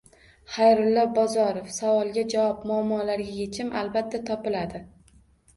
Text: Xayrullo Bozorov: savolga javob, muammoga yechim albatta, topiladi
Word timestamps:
Xayrullo 0.53 1.01
Bozorov: 1.17 1.67
savolga 1.75 2.23
javob, 2.35 2.65
muammoga 2.71 3.19
yechim 3.37 3.73
albatta, 3.83 4.23
topiladi 4.31 4.83